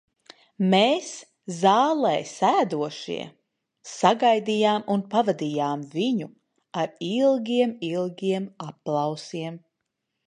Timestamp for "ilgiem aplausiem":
7.93-9.65